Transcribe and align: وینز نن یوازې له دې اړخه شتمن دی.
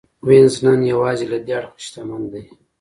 وینز 0.27 0.55
نن 0.65 0.79
یوازې 0.91 1.25
له 1.31 1.37
دې 1.45 1.53
اړخه 1.59 1.77
شتمن 1.85 2.21
دی. 2.31 2.43